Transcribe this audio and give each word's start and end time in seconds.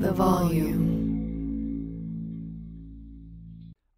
the 0.00 0.12
volume. 0.12 0.78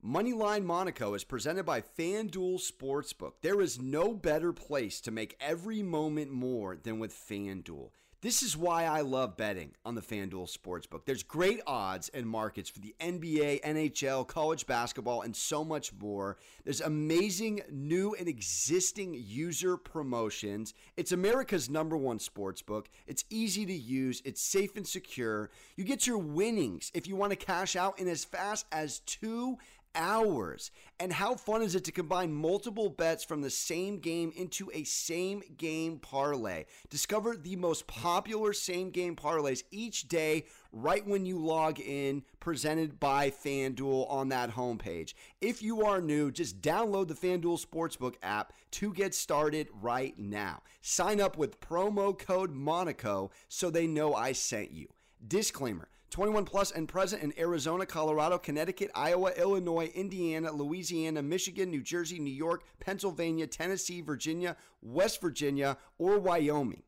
Moneyline 0.03 0.65
Monaco 0.65 1.13
is 1.13 1.25
presented 1.25 1.65
by 1.65 1.83
FanDuel 1.83 2.59
Sportsbook. 2.59 3.33
There 3.43 3.61
is 3.61 3.79
no 3.79 4.15
better 4.15 4.53
place 4.55 5.01
to 5.03 5.11
make 5.11 5.37
every 5.41 5.83
moment 5.83 6.33
more 6.33 6.79
than 6.83 6.99
with 6.99 7.13
FanDuel. 7.13 7.91
This 8.23 8.43
is 8.43 8.55
why 8.55 8.85
I 8.85 9.01
love 9.01 9.39
betting 9.39 9.73
on 9.83 9.95
the 9.95 10.03
FanDuel 10.03 10.55
Sportsbook. 10.55 11.07
There's 11.07 11.23
great 11.23 11.63
odds 11.67 12.11
and 12.11 12.27
markets 12.27 12.69
for 12.69 12.79
the 12.79 12.95
NBA, 13.01 13.63
NHL, 13.63 14.27
college 14.27 14.67
basketball, 14.67 15.23
and 15.23 15.35
so 15.35 15.65
much 15.65 15.91
more. 15.99 16.37
There's 16.65 16.83
amazing 16.83 17.63
new 17.71 18.15
and 18.15 18.29
existing 18.29 19.15
user 19.15 19.79
promotions. 19.79 20.75
It's 20.99 21.13
America's 21.13 21.71
number 21.71 21.97
one 21.97 22.19
sportsbook. 22.19 22.89
It's 23.07 23.25
easy 23.31 23.65
to 23.65 23.73
use, 23.73 24.21
it's 24.27 24.43
safe 24.43 24.77
and 24.77 24.87
secure. 24.87 25.49
You 25.77 25.85
get 25.85 26.07
your 26.07 26.19
winnings 26.19 26.91
if 26.93 27.07
you 27.07 27.17
want 27.17 27.31
to 27.31 27.37
cash 27.37 27.75
out 27.75 27.99
in 27.99 28.07
as 28.07 28.27
fast 28.27 28.67
as 28.71 28.99
two 29.01 29.57
hours. 29.95 30.71
And 30.99 31.13
how 31.13 31.35
fun 31.35 31.63
is 31.63 31.75
it 31.75 31.85
to 31.85 31.93
combine 31.93 32.33
multiple 32.33 32.89
bets 32.89 33.25
from 33.25 33.41
the 33.41 33.51
same 33.51 33.99
game 33.99 34.33
into 34.37 34.71
a 34.73 34.85
same 34.85 35.43
game 35.57 35.99
parlay? 35.99 36.65
Discover 36.89 37.37
the 37.37 37.57
most 37.57 37.87
popular 37.87 38.53
same 38.53 38.91
game 38.91 39.17
parlays 39.17 39.63
each 39.71 40.09
day 40.09 40.45
right 40.73 41.07
when 41.07 41.27
you 41.27 41.39
log 41.39 41.81
in, 41.81 42.23
presented 42.39 42.99
by 43.01 43.31
FanDuel 43.31 44.11
on 44.11 44.29
that 44.29 44.53
homepage. 44.53 45.15
If 45.41 45.63
you 45.63 45.85
are 45.85 46.01
new, 46.01 46.31
just 46.31 46.61
download 46.61 47.09
the 47.09 47.15
FanDuel 47.15 47.65
Sportsbook 47.65 48.15
app 48.23 48.53
to 48.73 48.93
get 48.95 49.15
started 49.15 49.69
right 49.83 50.19
now. 50.19 50.63
Sign 50.81 51.21
up 51.21 51.37
with 51.37 51.61
promo 51.61 52.17
code 52.19 52.53
Monaco 52.53 53.31
so 53.49 53.71
they 53.71 53.87
know 53.87 54.15
I 54.15 54.33
sent 54.33 54.71
you. 54.73 54.89
Disclaimer 55.27 55.90
21 56.11 56.45
plus 56.45 56.73
and 56.73 56.89
present 56.89 57.23
in 57.23 57.33
Arizona, 57.39 57.87
Colorado, 57.87 58.37
Connecticut, 58.37 58.91
Iowa, 58.95 59.31
Illinois, 59.37 59.91
Indiana, 59.95 60.51
Louisiana, 60.51 61.23
Michigan, 61.23 61.71
New 61.71 61.83
Jersey, 61.83 62.19
New 62.19 62.33
York, 62.33 62.65
Pennsylvania, 62.81 63.47
Tennessee, 63.47 64.01
Virginia, 64.01 64.57
West 64.83 65.21
Virginia, 65.21 65.77
or 65.99 66.19
Wyoming. 66.19 66.83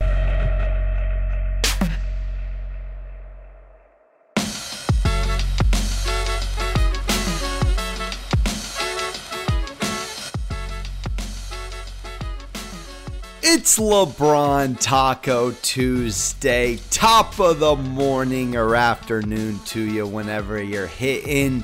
It's 13.55 13.79
LeBron 13.79 14.81
Taco 14.81 15.51
Tuesday, 15.51 16.79
top 16.89 17.39
of 17.39 17.61
the 17.61 17.77
morning 17.77 18.57
or 18.57 18.75
afternoon 18.75 19.61
to 19.67 19.79
you 19.79 20.07
whenever 20.07 20.61
you're 20.63 20.87
hitting 20.87 21.63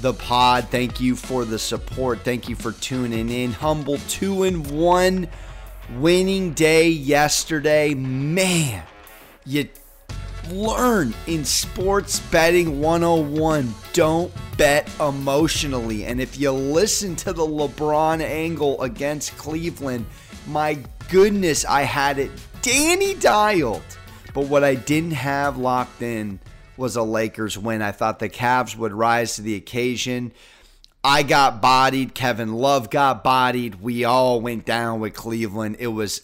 the 0.00 0.12
pod. 0.12 0.66
Thank 0.70 1.00
you 1.00 1.14
for 1.14 1.44
the 1.44 1.56
support. 1.56 2.22
Thank 2.24 2.48
you 2.48 2.56
for 2.56 2.72
tuning 2.72 3.28
in. 3.28 3.52
Humble 3.52 3.98
2 4.08 4.42
and 4.42 4.68
1 4.72 5.28
winning 5.98 6.52
day 6.52 6.88
yesterday. 6.88 7.94
Man, 7.94 8.82
you 9.46 9.68
learn 10.50 11.14
in 11.28 11.44
sports 11.44 12.18
betting 12.18 12.80
101 12.80 13.72
don't 13.92 14.32
bet 14.56 14.90
emotionally. 14.98 16.06
And 16.06 16.20
if 16.20 16.40
you 16.40 16.50
listen 16.50 17.14
to 17.14 17.32
the 17.32 17.46
LeBron 17.46 18.20
angle 18.20 18.82
against 18.82 19.38
Cleveland, 19.38 20.06
my 20.48 20.76
goodness, 21.10 21.64
I 21.64 21.82
had 21.82 22.18
it 22.18 22.30
Danny 22.62 23.14
dialed. 23.14 23.82
But 24.32 24.46
what 24.46 24.62
I 24.62 24.76
didn't 24.76 25.12
have 25.12 25.58
locked 25.58 26.02
in 26.02 26.38
was 26.76 26.96
a 26.96 27.02
Lakers 27.02 27.58
win. 27.58 27.82
I 27.82 27.92
thought 27.92 28.20
the 28.20 28.28
Cavs 28.28 28.76
would 28.76 28.92
rise 28.92 29.34
to 29.34 29.42
the 29.42 29.56
occasion. 29.56 30.32
I 31.02 31.22
got 31.22 31.60
bodied. 31.60 32.14
Kevin 32.14 32.54
Love 32.54 32.90
got 32.90 33.24
bodied. 33.24 33.80
We 33.80 34.04
all 34.04 34.40
went 34.40 34.64
down 34.64 35.00
with 35.00 35.14
Cleveland. 35.14 35.76
It 35.78 35.88
was 35.88 36.22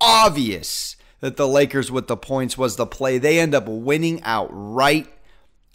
obvious 0.00 0.96
that 1.20 1.36
the 1.36 1.48
Lakers 1.48 1.90
with 1.90 2.06
the 2.06 2.16
points 2.16 2.56
was 2.56 2.76
the 2.76 2.86
play. 2.86 3.18
They 3.18 3.40
end 3.40 3.54
up 3.54 3.66
winning 3.66 4.22
outright. 4.22 5.08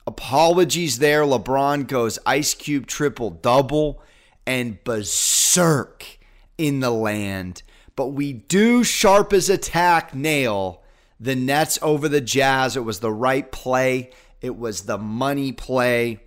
Apologies 0.08 1.00
there. 1.00 1.24
LeBron 1.24 1.88
goes 1.88 2.18
Ice 2.26 2.54
Cube 2.54 2.88
triple 2.88 3.30
double 3.30 4.02
and 4.48 4.84
berserk 4.84 6.20
in 6.58 6.80
the 6.80 6.92
land 6.92 7.64
but 7.96 8.08
we 8.08 8.34
do 8.34 8.84
sharp 8.84 9.34
as 9.34 9.50
a 9.50 9.58
tack 9.58 10.14
nail 10.14 10.82
the 11.20 11.36
Nets 11.36 11.80
over 11.82 12.10
the 12.10 12.22
Jazz. 12.22 12.76
It 12.76 12.84
was 12.84 13.00
the 13.00 13.12
right 13.12 13.50
play, 13.52 14.12
it 14.42 14.58
was 14.58 14.84
the 14.84 14.98
money 14.98 15.52
play. 15.52 16.20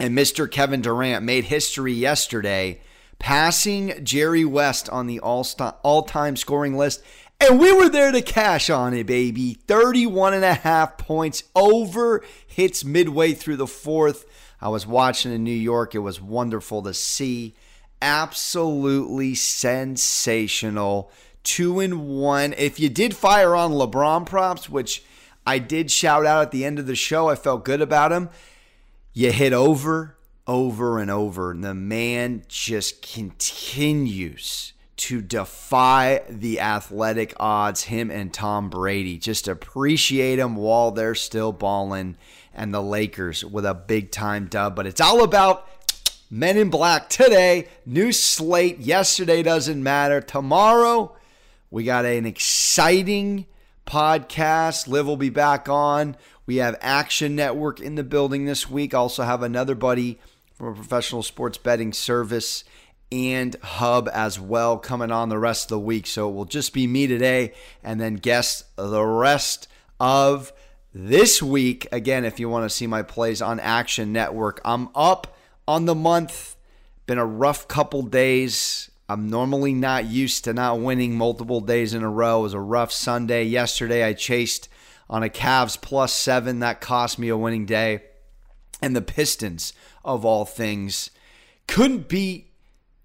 And 0.00 0.16
Mr. 0.16 0.50
Kevin 0.50 0.80
Durant 0.80 1.24
made 1.24 1.44
history 1.44 1.92
yesterday, 1.92 2.80
passing 3.18 4.04
Jerry 4.04 4.44
West 4.44 4.88
on 4.88 5.08
the 5.08 5.18
all 5.20 6.02
time 6.04 6.36
scoring 6.36 6.76
list. 6.76 7.02
And 7.40 7.60
we 7.60 7.72
were 7.72 7.88
there 7.88 8.10
to 8.10 8.22
cash 8.22 8.68
on 8.68 8.94
it, 8.94 9.06
baby. 9.06 9.54
31 9.54 10.34
and 10.34 10.44
a 10.44 10.54
half 10.54 10.98
points 10.98 11.44
over 11.54 12.24
hits 12.46 12.84
midway 12.84 13.32
through 13.32 13.56
the 13.56 13.66
fourth. 13.66 14.24
I 14.60 14.68
was 14.68 14.86
watching 14.86 15.32
in 15.32 15.44
New 15.44 15.50
York. 15.50 15.94
It 15.94 16.00
was 16.00 16.20
wonderful 16.20 16.82
to 16.82 16.94
see 16.94 17.54
absolutely 18.00 19.34
sensational. 19.34 21.10
Two 21.42 21.80
and 21.80 22.08
one. 22.08 22.54
If 22.56 22.78
you 22.78 22.88
did 22.88 23.16
fire 23.16 23.56
on 23.56 23.72
LeBron 23.72 24.26
props, 24.26 24.68
which 24.68 25.02
I 25.46 25.58
did 25.58 25.90
shout 25.90 26.26
out 26.26 26.42
at 26.42 26.50
the 26.50 26.64
end 26.64 26.78
of 26.78 26.86
the 26.86 26.94
show, 26.94 27.28
I 27.28 27.34
felt 27.34 27.64
good 27.64 27.80
about 27.80 28.12
him. 28.12 28.28
You 29.12 29.32
hit 29.32 29.52
over, 29.52 30.16
over, 30.46 30.98
and 30.98 31.10
over. 31.10 31.50
And 31.52 31.64
the 31.64 31.74
man 31.74 32.44
just 32.48 33.00
continues 33.02 34.74
to 34.96 35.22
defy 35.22 36.22
the 36.28 36.60
athletic 36.60 37.32
odds, 37.38 37.84
him 37.84 38.10
and 38.10 38.32
Tom 38.34 38.68
Brady. 38.68 39.16
Just 39.16 39.48
appreciate 39.48 40.38
him 40.38 40.56
while 40.56 40.90
they're 40.90 41.14
still 41.14 41.52
balling. 41.52 42.16
And 42.52 42.74
the 42.74 42.82
Lakers 42.82 43.44
with 43.44 43.64
a 43.64 43.74
big 43.74 44.10
time 44.10 44.48
dub. 44.48 44.74
But 44.76 44.86
it's 44.86 45.00
all 45.00 45.22
about 45.22 45.66
Men 46.30 46.58
in 46.58 46.68
Black 46.68 47.08
today. 47.08 47.68
New 47.86 48.12
slate. 48.12 48.78
Yesterday 48.80 49.42
doesn't 49.42 49.82
matter. 49.82 50.20
Tomorrow, 50.20 51.16
we 51.70 51.84
got 51.84 52.04
an 52.04 52.26
exciting 52.26 53.46
podcast. 53.86 54.86
Liv 54.88 55.06
will 55.06 55.16
be 55.16 55.30
back 55.30 55.70
on. 55.70 56.16
We 56.44 56.56
have 56.56 56.76
Action 56.82 57.34
Network 57.34 57.80
in 57.80 57.94
the 57.94 58.04
building 58.04 58.44
this 58.44 58.68
week. 58.68 58.92
Also 58.92 59.22
have 59.22 59.42
another 59.42 59.74
buddy 59.74 60.18
from 60.52 60.68
a 60.68 60.74
professional 60.74 61.22
sports 61.22 61.56
betting 61.56 61.94
service 61.94 62.64
and 63.10 63.56
hub 63.62 64.06
as 64.12 64.38
well 64.38 64.76
coming 64.76 65.10
on 65.10 65.30
the 65.30 65.38
rest 65.38 65.64
of 65.66 65.68
the 65.70 65.78
week. 65.78 66.06
So 66.06 66.28
it 66.28 66.34
will 66.34 66.44
just 66.44 66.74
be 66.74 66.86
me 66.86 67.06
today 67.06 67.54
and 67.82 67.98
then 67.98 68.16
guests 68.16 68.64
the 68.76 69.02
rest 69.02 69.66
of 69.98 70.52
this 70.92 71.42
week. 71.42 71.88
Again, 71.90 72.26
if 72.26 72.38
you 72.38 72.50
want 72.50 72.66
to 72.66 72.76
see 72.76 72.86
my 72.86 73.02
plays 73.02 73.40
on 73.40 73.60
Action 73.60 74.12
Network, 74.12 74.60
I'm 74.62 74.90
up 74.94 75.37
on 75.68 75.84
the 75.84 75.94
month. 75.94 76.56
Been 77.06 77.18
a 77.18 77.26
rough 77.26 77.68
couple 77.68 78.02
days. 78.02 78.90
I'm 79.08 79.28
normally 79.28 79.74
not 79.74 80.06
used 80.06 80.44
to 80.44 80.54
not 80.54 80.80
winning 80.80 81.16
multiple 81.16 81.60
days 81.60 81.94
in 81.94 82.02
a 82.02 82.10
row. 82.10 82.40
It 82.40 82.42
was 82.44 82.54
a 82.54 82.60
rough 82.60 82.90
Sunday. 82.90 83.44
Yesterday, 83.44 84.02
I 84.02 84.14
chased 84.14 84.68
on 85.08 85.22
a 85.22 85.28
Cavs 85.28 85.80
plus 85.80 86.12
seven. 86.12 86.58
That 86.60 86.80
cost 86.80 87.18
me 87.18 87.28
a 87.28 87.36
winning 87.36 87.66
day. 87.66 88.02
And 88.80 88.96
the 88.96 89.02
Pistons, 89.02 89.72
of 90.04 90.24
all 90.24 90.44
things, 90.44 91.10
couldn't 91.66 92.08
beat 92.08 92.50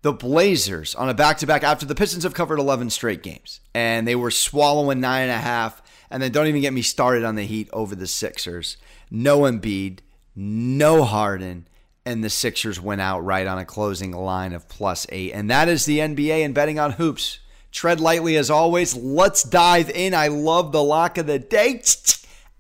the 0.02 0.14
Blazers 0.14 0.96
on 0.96 1.10
a 1.10 1.14
back 1.14 1.38
to 1.40 1.48
back 1.48 1.64
after 1.64 1.86
the 1.86 1.96
Pistons 1.96 2.24
have 2.24 2.34
covered 2.34 2.60
11 2.60 2.90
straight 2.92 3.24
games. 3.24 3.60
And 3.74 4.08
they 4.08 4.16
were 4.16 4.32
swallowing 4.32 5.02
nine 5.02 5.24
and 5.24 5.32
a 5.32 5.38
half. 5.38 5.82
And 6.10 6.24
then 6.24 6.32
don't 6.32 6.48
even 6.48 6.62
get 6.62 6.74
me 6.74 6.82
started 6.82 7.24
on 7.24 7.36
the 7.36 7.44
Heat 7.44 7.70
over 7.74 7.96
the 7.96 8.08
Sixers. 8.08 8.78
No 9.10 9.42
Embiid, 9.42 10.00
no 10.36 11.04
Harden 11.04 11.68
and 12.06 12.24
the 12.24 12.30
Sixers 12.30 12.80
went 12.80 13.02
out 13.02 13.22
right 13.22 13.48
on 13.48 13.58
a 13.58 13.66
closing 13.66 14.12
line 14.12 14.54
of 14.54 14.68
plus 14.68 15.06
eight. 15.10 15.32
And 15.32 15.50
that 15.50 15.70
is 15.70 15.86
the 15.86 16.00
NBA 16.00 16.44
and 16.44 16.54
betting 16.54 16.80
on 16.80 16.92
hoops. 16.94 17.40
Tread 17.72 18.00
lightly 18.00 18.36
as 18.38 18.50
always. 18.50 18.96
Let's 18.96 19.44
dive 19.44 19.90
in. 19.90 20.14
I 20.14 20.28
love 20.28 20.72
the 20.72 20.84
lock 20.84 21.18
of 21.18 21.28
the 21.28 21.40
day. 21.40 21.82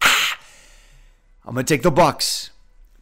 Ah! 0.05 0.39
I'm 1.45 1.53
going 1.53 1.65
to 1.65 1.73
take 1.73 1.83
the 1.83 1.91
Bucks. 1.91 2.49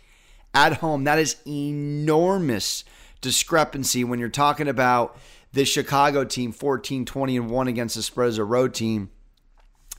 at 0.54 0.74
home. 0.74 1.04
That 1.04 1.18
is 1.18 1.36
enormous 1.46 2.84
discrepancy 3.20 4.04
when 4.04 4.18
you're 4.18 4.28
talking 4.28 4.68
about 4.68 5.18
the 5.52 5.64
Chicago 5.64 6.24
team 6.24 6.52
14 6.52 7.04
20 7.04 7.36
and 7.36 7.50
1 7.50 7.68
against 7.68 7.96
the 7.96 8.02
spread 8.02 8.28
as 8.28 8.38
a 8.38 8.44
road 8.44 8.74
team 8.74 9.10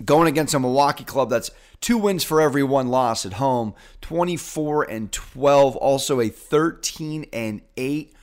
going 0.04 0.28
against 0.28 0.54
a 0.54 0.60
Milwaukee 0.60 1.04
club 1.04 1.30
that's 1.30 1.52
two 1.82 1.98
wins 1.98 2.24
for 2.24 2.42
every 2.42 2.64
one 2.64 2.88
loss 2.88 3.26
at 3.26 3.34
home, 3.34 3.74
24 4.02 4.84
and 4.84 5.12
12, 5.12 5.76
also 5.76 6.20
a 6.20 6.30
13 6.30 7.26
and 7.34 7.62
8 7.76 8.14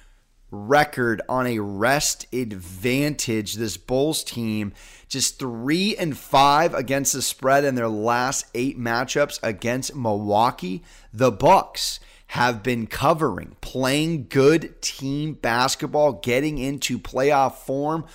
record 0.55 1.21
on 1.29 1.47
a 1.47 1.59
rest 1.59 2.27
advantage. 2.33 3.55
This 3.55 3.77
Bulls 3.77 4.25
team 4.25 4.73
just 5.09 5.39
3 5.39 5.97
and 5.97 6.17
5 6.17 6.75
against 6.75 7.13
the 7.13 7.23
spread 7.23 7.65
in 7.65 7.75
their 7.75 7.89
last 7.89 8.47
8 8.55 8.79
matchups 8.79 9.39
against 9.43 9.95
Milwaukee. 9.95 10.83
The 11.13 11.31
Bucks 11.31 12.01
have 12.29 12.63
been 12.63 12.87
covering, 12.87 13.57
playing 13.61 14.27
good 14.29 14.81
team 14.81 15.35
basketball, 15.35 16.15
getting 16.15 16.59
into 16.59 16.99
playoff 16.99 17.57
form 17.57 18.07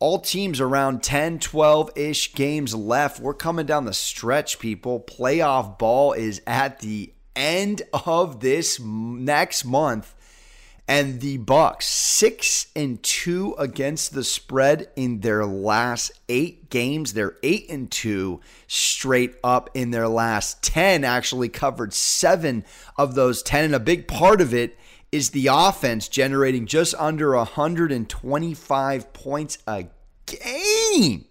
all 0.00 0.18
teams 0.18 0.60
around 0.60 1.02
10, 1.02 1.38
12 1.38 1.90
ish 1.94 2.34
games 2.34 2.74
left. 2.74 3.20
We're 3.20 3.34
coming 3.34 3.66
down 3.66 3.84
the 3.84 3.92
stretch, 3.92 4.58
people. 4.58 4.98
Playoff 4.98 5.78
ball 5.78 6.14
is 6.14 6.40
at 6.46 6.80
the 6.80 7.12
end 7.36 7.82
of 7.92 8.40
this 8.40 8.80
next 8.80 9.64
month. 9.64 10.14
And 10.90 11.20
the 11.20 11.36
Bucks, 11.36 11.86
six 11.86 12.66
and 12.74 13.00
two 13.00 13.54
against 13.56 14.12
the 14.12 14.24
spread 14.24 14.88
in 14.96 15.20
their 15.20 15.46
last 15.46 16.10
eight 16.28 16.68
games. 16.68 17.12
They're 17.12 17.36
eight 17.44 17.70
and 17.70 17.88
two 17.88 18.40
straight 18.66 19.36
up 19.44 19.70
in 19.72 19.92
their 19.92 20.08
last 20.08 20.64
10. 20.64 21.04
Actually 21.04 21.48
covered 21.48 21.94
seven 21.94 22.64
of 22.96 23.14
those 23.14 23.40
10. 23.40 23.66
And 23.66 23.74
a 23.76 23.78
big 23.78 24.08
part 24.08 24.40
of 24.40 24.52
it 24.52 24.76
is 25.12 25.30
the 25.30 25.46
offense 25.52 26.08
generating 26.08 26.66
just 26.66 26.96
under 26.96 27.36
125 27.36 29.12
points 29.12 29.58
a 29.68 29.84
game. 30.26 31.24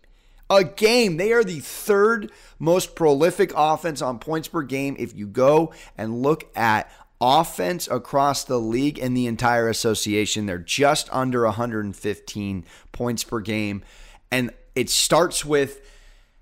A 0.49 0.63
game. 0.63 1.17
They 1.17 1.33
are 1.33 1.43
the 1.43 1.59
third 1.59 2.31
most 2.59 2.95
prolific 2.95 3.51
offense 3.53 4.01
on 4.01 4.19
points 4.19 4.47
per 4.47 4.61
game 4.61 4.95
if 4.97 5.13
you 5.13 5.27
go 5.27 5.73
and 5.97 6.21
look 6.21 6.49
at 6.55 6.89
offense 7.21 7.87
across 7.89 8.43
the 8.43 8.59
league 8.59 8.99
and 8.99 9.15
the 9.15 9.27
entire 9.27 9.67
association. 9.67 10.45
They're 10.45 10.57
just 10.57 11.07
under 11.11 11.43
115 11.43 12.65
points 12.91 13.23
per 13.23 13.39
game. 13.39 13.83
And 14.31 14.51
it 14.75 14.89
starts 14.89 15.43
with 15.43 15.81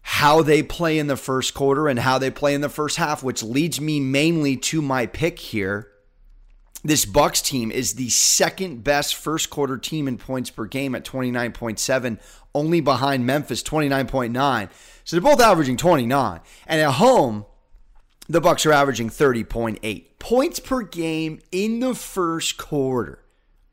how 0.02 0.42
they 0.42 0.64
play 0.64 1.00
in 1.00 1.08
the 1.08 1.18
first 1.18 1.54
quarter 1.54 1.88
and 1.88 2.00
how 2.00 2.18
they 2.18 2.32
play 2.32 2.54
in 2.54 2.62
the 2.62 2.70
first 2.70 2.98
half, 2.98 3.24
which 3.24 3.44
leads 3.44 3.82
me 3.82 4.00
mainly 4.00 4.56
to 4.56 4.82
my 4.82 5.06
pick 5.06 5.40
here 5.40 5.90
this 6.84 7.06
Bucks 7.06 7.42
team 7.42 7.72
is 7.72 7.96
the 7.96 8.10
second 8.10 8.84
best 8.84 9.16
first 9.16 9.50
quarter 9.50 9.78
team 9.78 10.08
in 10.08 10.18
points 10.18 10.50
per 10.50 10.66
game 10.66 10.96
at 10.96 11.04
29.7, 11.04 12.20
only 12.54 12.82
behind 12.82 13.26
Memphis 13.26 13.64
29.9. 13.64 14.70
So 15.04 15.16
they're 15.16 15.22
both 15.22 15.42
averaging 15.42 15.78
29. 15.78 16.40
And 16.66 16.82
at 16.82 16.92
home, 16.94 17.46
the 18.30 18.42
Bucks 18.42 18.66
are 18.66 18.74
averaging 18.74 19.10
30.8 19.10 20.04
points 20.20 20.60
per 20.60 20.82
game 20.82 21.40
in 21.52 21.80
the 21.80 21.96
first 21.96 22.58
quarter. 22.58 23.20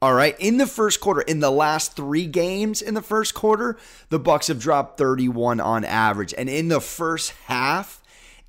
All 0.00 0.14
right, 0.14 0.38
in 0.38 0.58
the 0.58 0.66
first 0.66 1.00
quarter, 1.00 1.22
in 1.22 1.40
the 1.40 1.50
last 1.50 1.96
3 1.96 2.26
games 2.26 2.80
in 2.82 2.94
the 2.94 3.00
first 3.00 3.32
quarter, 3.32 3.78
the 4.10 4.18
Bucks 4.18 4.48
have 4.48 4.58
dropped 4.58 4.98
31 4.98 5.60
on 5.60 5.84
average. 5.84 6.34
And 6.36 6.50
in 6.50 6.68
the 6.68 6.80
first 6.80 7.32
half, 7.46 8.02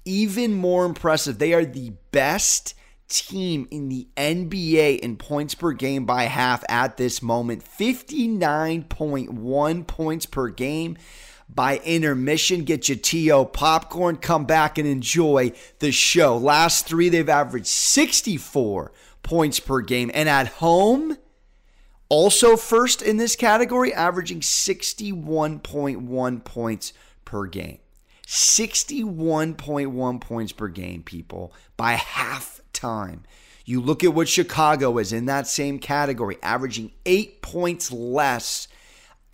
even 0.03 0.53
more 0.53 0.85
impressive, 0.85 1.39
they 1.39 1.53
are 1.53 1.63
the 1.63 1.93
best 2.11 2.73
team 3.07 3.69
in 3.71 3.87
the 3.87 4.09
NBA 4.17 4.99
in 4.99 5.15
points 5.15 5.55
per 5.55 5.71
game 5.71 6.05
by 6.05 6.23
half 6.23 6.65
at 6.67 6.97
this 6.97 7.21
moment 7.21 7.63
59.1 7.63 9.87
points 9.87 10.25
per 10.25 10.49
game 10.49 10.97
by 11.49 11.77
intermission. 11.77 12.63
Get 12.63 12.89
your 12.89 12.97
TO 12.97 13.49
popcorn, 13.51 14.17
come 14.17 14.45
back 14.45 14.77
and 14.77 14.87
enjoy 14.87 15.53
the 15.79 15.91
show. 15.91 16.37
Last 16.37 16.87
three, 16.87 17.09
they've 17.09 17.29
averaged 17.29 17.67
64 17.67 18.91
points 19.23 19.59
per 19.59 19.81
game. 19.81 20.11
And 20.13 20.29
at 20.29 20.47
home, 20.47 21.17
also 22.09 22.57
first 22.57 23.01
in 23.01 23.17
this 23.17 23.35
category, 23.35 23.93
averaging 23.93 24.41
61.1 24.41 26.43
points 26.43 26.93
per 27.23 27.45
game. 27.45 27.79
61.1 28.27 30.21
points 30.21 30.51
per 30.51 30.67
game, 30.67 31.03
people, 31.03 31.53
by 31.77 31.93
half 31.93 32.59
time. 32.73 33.23
You 33.65 33.81
look 33.81 34.03
at 34.03 34.13
what 34.13 34.29
Chicago 34.29 34.99
is 34.99 35.11
in 35.11 35.25
that 35.25 35.47
same 35.47 35.79
category, 35.79 36.37
averaging 36.43 36.91
eight 37.05 37.41
points 37.41 37.91
less 37.91 38.67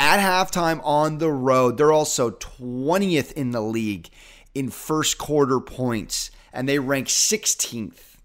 at 0.02 0.20
halftime 0.20 0.82
on 0.84 1.20
the 1.20 1.32
road. 1.32 1.78
They're 1.78 1.92
also 1.92 2.32
20th 2.32 3.32
in 3.34 3.52
the 3.52 3.62
league 3.62 4.10
in 4.56 4.72
first 4.72 5.20
quarter 5.20 5.60
points, 5.60 6.32
and 6.52 6.68
they 6.68 6.80
rank 6.80 7.08
16th 7.08 8.16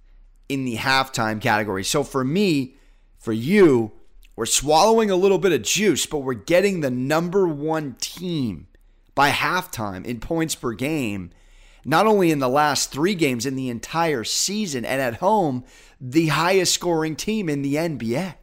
in 0.48 0.64
the 0.64 0.76
halftime 0.76 1.38
category. 1.38 1.84
So 1.84 2.02
for 2.02 2.24
me, 2.24 2.76
for 3.18 3.34
you, 3.34 3.92
we're 4.36 4.46
swallowing 4.46 5.10
a 5.10 5.16
little 5.16 5.38
bit 5.38 5.52
of 5.52 5.60
juice, 5.62 6.06
but 6.06 6.20
we're 6.20 6.32
getting 6.32 6.80
the 6.80 6.90
number 6.90 7.46
one 7.46 7.96
team 8.00 8.68
by 9.14 9.28
halftime 9.30 10.06
in 10.06 10.18
points 10.18 10.54
per 10.54 10.72
game 10.72 11.30
not 11.84 12.06
only 12.06 12.32
in 12.32 12.40
the 12.40 12.48
last 12.48 12.90
three 12.90 13.14
games, 13.14 13.46
in 13.46 13.54
the 13.54 13.68
entire 13.68 14.24
season, 14.24 14.84
and 14.84 15.00
at 15.00 15.16
home, 15.16 15.62
the 16.00 16.26
highest 16.28 16.74
scoring 16.74 17.14
team 17.14 17.48
in 17.48 17.62
the 17.62 17.76
NBA. 17.76 18.34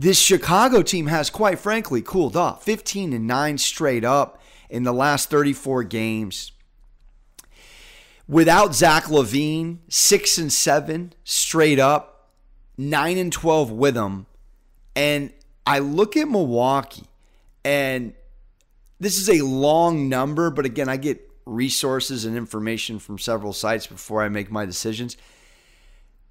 This 0.00 0.20
Chicago 0.20 0.82
team 0.82 1.08
has, 1.08 1.28
quite 1.28 1.58
frankly, 1.58 2.02
cooled 2.02 2.36
off 2.36 2.62
15 2.62 3.12
and 3.12 3.26
9 3.26 3.58
straight 3.58 4.04
up 4.04 4.40
in 4.70 4.84
the 4.84 4.92
last 4.92 5.28
34 5.28 5.82
games. 5.82 6.52
Without 8.28 8.76
Zach 8.76 9.06
LaVine, 9.06 9.78
6 9.88 10.38
and 10.38 10.52
7 10.52 11.14
straight 11.24 11.80
up, 11.80 12.30
9 12.76 13.18
and 13.18 13.32
12 13.32 13.72
with 13.72 13.94
them. 13.94 14.26
And 14.94 15.32
I 15.66 15.80
look 15.80 16.16
at 16.16 16.28
Milwaukee, 16.28 17.08
and 17.64 18.12
this 19.00 19.16
is 19.16 19.28
a 19.28 19.44
long 19.44 20.08
number, 20.08 20.50
but 20.50 20.64
again, 20.64 20.88
I 20.88 20.96
get 20.96 21.28
resources 21.44 22.24
and 22.24 22.36
information 22.36 23.00
from 23.00 23.18
several 23.18 23.52
sites 23.52 23.88
before 23.88 24.22
I 24.22 24.28
make 24.28 24.48
my 24.48 24.64
decisions. 24.64 25.16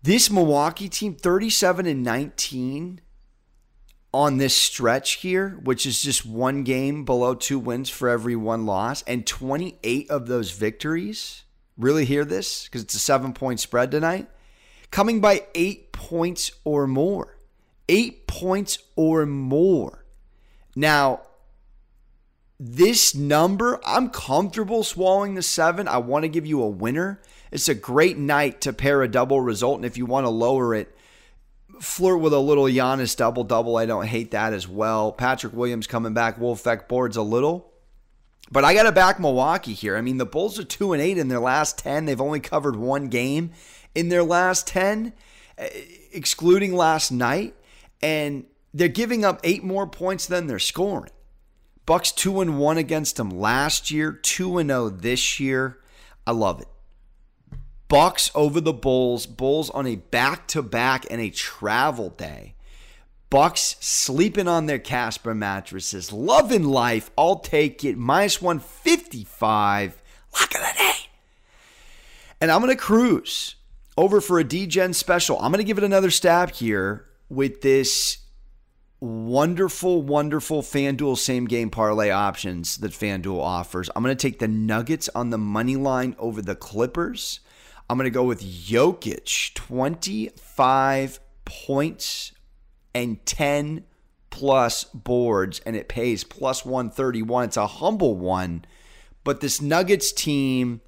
This 0.04 0.32
Milwaukee 0.32 0.88
team, 0.88 1.16
37 1.16 1.86
and 1.86 2.02
19 2.02 3.02
on 4.18 4.38
this 4.38 4.56
stretch 4.56 5.18
here, 5.18 5.60
which 5.64 5.86
is 5.86 6.02
just 6.02 6.26
one 6.26 6.64
game 6.64 7.06
below 7.06 7.36
two 7.36 7.60
wins 7.60 7.88
for 7.88 8.10
every 8.10 8.36
one 8.36 8.66
loss, 8.66 9.04
and 9.04 9.28
28 9.28 10.10
of 10.10 10.26
those 10.26 10.50
victories. 10.50 11.44
Really 11.78 12.04
hear 12.04 12.26
this? 12.26 12.64
Because 12.64 12.82
it's 12.82 12.96
a 12.96 13.00
seven 13.00 13.32
point 13.32 13.60
spread 13.60 13.92
tonight. 13.92 14.28
Coming 14.90 15.22
by 15.22 15.46
eight 15.54 15.92
points 15.92 16.52
or 16.64 16.88
more. 16.88 17.38
Eight 17.88 18.26
points 18.26 18.80
or 18.96 19.28
more. 19.28 20.04
Now, 20.76 21.22
this 22.60 23.14
number, 23.14 23.80
I'm 23.86 24.10
comfortable 24.10 24.84
swallowing 24.84 25.36
the 25.36 25.44
seven. 25.44 25.88
I 25.88 26.00
want 26.00 26.24
to 26.24 26.30
give 26.30 26.48
you 26.48 26.64
a 26.64 26.68
winner. 26.68 27.22
It's 27.52 27.70
a 27.70 27.76
great 27.76 28.18
night 28.18 28.62
to 28.62 28.74
pair 28.74 29.04
a 29.04 29.08
double 29.08 29.42
result. 29.42 29.76
And 29.76 29.86
if 29.86 29.96
you 29.96 30.08
want 30.08 30.26
to 30.26 30.32
lower 30.32 30.74
it, 30.74 30.97
flirt 31.82 32.20
with 32.20 32.34
a 32.34 32.40
little 32.40 32.66
Giannis 32.66 33.16
double 33.16 33.44
double. 33.44 33.78
I 33.78 33.86
don't 33.86 34.06
hate 34.06 34.32
that 34.32 34.54
as 34.54 34.68
well. 34.68 35.12
Patrick 35.12 35.54
Williams 35.54 35.88
coming 35.88 36.14
back 36.14 36.40
will 36.40 36.52
affect 36.52 36.90
boards 36.90 37.18
a 37.18 37.22
little. 37.22 37.72
But 38.52 38.64
I 38.64 38.74
got 38.74 38.84
to 38.84 38.92
back 38.92 39.20
Milwaukee 39.20 39.74
here. 39.74 39.98
I 39.98 40.02
mean, 40.02 40.18
the 40.18 40.26
Bulls 40.26 40.58
are 40.58 40.64
2 40.64 40.94
and 40.94 41.02
8 41.02 41.18
in 41.18 41.28
their 41.28 41.40
last 41.40 41.78
10. 41.80 42.06
They've 42.06 42.22
only 42.22 42.40
covered 42.40 42.78
one 42.78 43.08
game 43.08 43.52
in 43.94 44.10
their 44.10 44.24
last 44.24 44.68
10, 44.68 45.14
eh, 45.58 45.70
excluding 46.14 46.74
last 46.74 47.12
night. 47.12 47.56
And 48.02 48.46
they're 48.74 48.88
giving 48.88 49.26
up 49.26 49.40
eight 49.44 49.64
more 49.64 49.88
points 49.88 50.28
than 50.28 50.48
they're 50.48 50.60
scoring. 50.60 51.12
Bucks 51.86 52.12
2 52.12 52.42
and 52.42 52.60
1 52.60 52.78
against 52.78 53.16
them 53.18 53.30
last 53.30 53.92
year, 53.92 54.12
2 54.12 54.60
and 54.60 54.70
0 54.70 54.90
this 54.90 55.40
year. 55.40 55.80
I 56.26 56.32
love 56.32 56.62
it. 56.62 56.68
Bucks 57.88 58.32
over 58.36 58.60
the 58.60 58.74
Bulls, 58.74 59.26
Bulls 59.26 59.70
on 59.70 59.88
a 59.88 59.96
back-to-back 59.96 61.06
and 61.10 61.22
a 61.22 61.30
travel 61.30 62.10
day. 62.10 62.56
Bucks 63.30 63.76
sleeping 63.80 64.48
on 64.48 64.66
their 64.66 64.80
Casper 64.80 65.36
mattresses, 65.36 66.14
loving 66.14 66.64
life. 66.64 67.12
I'll 67.18 67.40
take 67.40 67.84
it. 67.84 67.98
Minus 67.98 68.42
155. 68.42 70.02
Lock 70.34 70.56
of 70.56 70.62
the 70.62 70.74
day. 70.78 70.94
And 72.40 72.52
I'm 72.52 72.62
going 72.62 72.76
to 72.76 72.82
cruise 72.82 73.56
over 73.98 74.22
for 74.22 74.40
a 74.40 74.46
DGen 74.46 74.94
special. 74.96 75.38
I'm 75.40 75.52
going 75.52 75.58
to 75.58 75.66
give 75.66 75.78
it 75.78 75.84
another 75.84 76.12
stab 76.12 76.52
here 76.52 77.06
with 77.30 77.62
this 77.62 78.20
wonderful, 79.00 80.02
wonderful 80.02 80.62
FanDuel 80.62 81.18
same 81.18 81.46
game 81.46 81.70
parlay 81.70 82.10
options 82.10 82.78
that 82.78 82.92
FanDuel 82.92 83.42
offers. 83.42 83.90
I'm 83.96 84.04
going 84.04 84.16
to 84.16 84.22
take 84.22 84.40
the 84.40 84.48
Nuggets 84.48 85.10
on 85.14 85.30
the 85.30 85.38
money 85.38 85.76
line 85.76 86.16
over 86.18 86.42
the 86.42 86.56
Clippers. 86.56 87.42
I'm 87.90 87.98
going 87.98 88.06
to 88.06 88.12
go 88.12 88.24
with 88.24 88.44
Jokic, 88.44 89.54
25 89.54 91.20
points 91.46 92.34
and 92.94 93.26
10 93.26 93.86
plus 94.30 94.84
boards, 94.84 95.62
and 95.66 95.76
it 95.76 95.88
pays 95.88 96.24
plus 96.24 96.66
131. 96.66 97.46
It's 97.46 97.58
a 97.58 97.68
humble 97.68 98.16
one, 98.16 98.66
but 99.24 99.42
this 99.42 99.62
Nuggets 99.62 100.12
team. 100.12 100.82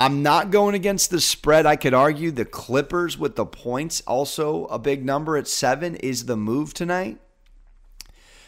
I'm 0.00 0.22
not 0.22 0.52
going 0.52 0.76
against 0.76 1.10
the 1.10 1.20
spread. 1.20 1.66
I 1.66 1.74
could 1.74 1.92
argue 1.92 2.30
the 2.30 2.44
Clippers 2.44 3.18
with 3.18 3.34
the 3.34 3.44
points, 3.44 4.00
also 4.02 4.66
a 4.66 4.78
big 4.78 5.04
number 5.04 5.36
at 5.36 5.48
seven, 5.48 5.96
is 5.96 6.26
the 6.26 6.36
move 6.36 6.72
tonight. 6.72 7.18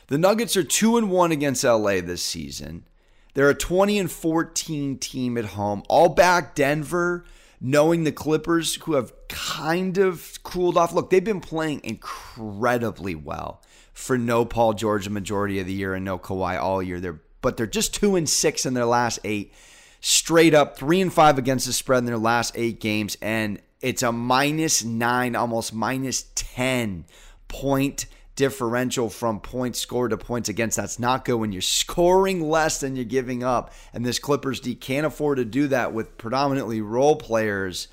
The 0.07 0.19
Nuggets 0.19 0.57
are 0.57 0.63
2 0.63 0.97
and 0.97 1.11
1 1.11 1.33
against 1.33 1.65
LA 1.65 2.01
this 2.01 2.23
season. 2.23 2.85
They're 3.35 3.51
a 3.51 3.55
20 3.55 3.99
and 3.99 4.11
14 4.11 4.99
team 4.99 5.37
at 5.37 5.45
home. 5.45 5.83
All 5.89 6.09
back 6.09 6.55
Denver, 6.55 7.25
knowing 7.61 8.05
the 8.05 8.13
Clippers 8.13 8.77
who 8.77 8.95
have 8.95 9.13
kind 9.29 9.99
of 9.99 10.43
cooled 10.43 10.77
off. 10.77 10.93
Look, 10.93 11.11
they've 11.11 11.23
been 11.23 11.41
playing 11.41 11.83
incredibly 11.85 13.15
well 13.15 13.63
for 13.93 14.17
no 14.17 14.45
Paul 14.45 14.75
George 14.75 15.09
majority 15.09 15.59
of 15.61 15.67
the 15.67 15.73
year 15.73 15.95
and 15.95 16.05
no 16.05 16.19
Kawhi 16.19 16.61
all 16.61 16.83
year. 16.83 17.01
They're 17.01 17.21
but 17.43 17.57
they're 17.57 17.67
just 17.67 17.95
2 17.95 18.17
and 18.17 18.29
6 18.29 18.67
in 18.67 18.75
their 18.75 18.85
last 18.85 19.19
8. 19.25 19.53
Straight 20.01 20.55
up 20.55 20.77
3 20.77 21.01
and 21.01 21.13
5 21.13 21.39
against 21.39 21.67
the 21.67 21.73
spread 21.73 21.99
in 21.99 22.05
their 22.05 22.19
last 22.19 22.53
8 22.57 22.81
games 22.81 23.17
and 23.21 23.61
it's 23.81 24.03
a 24.03 24.13
minus 24.13 24.85
9 24.85 25.37
almost 25.37 25.75
minus 25.75 26.25
10 26.35 27.07
point 27.49 28.07
differential 28.41 29.11
from 29.11 29.39
points 29.39 29.79
scored 29.79 30.13
to 30.13 30.17
points 30.17 30.49
against. 30.49 30.79
That's 30.79 30.99
not 30.99 31.27
good 31.27 31.35
when 31.35 31.53
you're 31.53 31.61
scoring 31.61 32.49
less 32.49 32.81
than 32.81 32.97
you're 32.97 33.05
giving 33.05 33.45
up. 33.45 33.71
And 33.93 34.03
this 34.03 34.19
Clippers 34.19 34.61
D 34.61 34.75
can't 34.75 35.05
afford 35.05 35.37
to 35.37 35.45
do 35.45 35.69
that 35.69 35.93
with 35.93 36.17
predominantly 36.17 36.81
role 36.81 37.17
players 37.17 37.89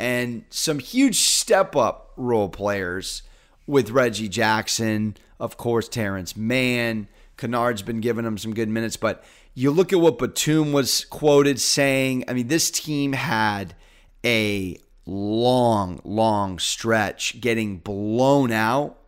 and 0.00 0.44
some 0.50 0.80
huge 0.80 1.20
step 1.20 1.76
up 1.76 2.12
role 2.16 2.48
players 2.48 3.22
with 3.68 3.90
Reggie 3.90 4.28
Jackson, 4.28 5.16
of 5.38 5.56
course, 5.56 5.88
Terance 5.88 6.36
Mann. 6.36 7.06
Kennard's 7.36 7.82
been 7.82 8.00
giving 8.00 8.24
him 8.24 8.38
some 8.38 8.54
good 8.54 8.68
minutes, 8.68 8.96
but 8.96 9.22
you 9.54 9.70
look 9.70 9.92
at 9.92 10.00
what 10.00 10.18
Batum 10.18 10.72
was 10.72 11.04
quoted 11.04 11.60
saying. 11.60 12.24
I 12.26 12.32
mean, 12.32 12.48
this 12.48 12.72
team 12.72 13.12
had 13.12 13.76
a 14.24 14.78
long, 15.06 16.00
long 16.02 16.58
stretch 16.58 17.40
getting 17.40 17.76
blown 17.76 18.50
out 18.50 18.98